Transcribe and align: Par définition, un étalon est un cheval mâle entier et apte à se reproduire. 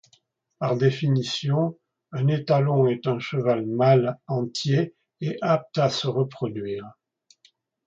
Par 0.57 0.77
définition, 0.77 1.77
un 2.11 2.27
étalon 2.27 2.87
est 2.87 3.05
un 3.05 3.19
cheval 3.19 3.67
mâle 3.67 4.17
entier 4.25 4.95
et 5.19 5.37
apte 5.43 5.77
à 5.77 5.91
se 5.91 6.07
reproduire. 6.07 6.89